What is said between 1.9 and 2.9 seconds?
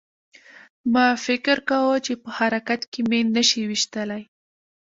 چې په حرکت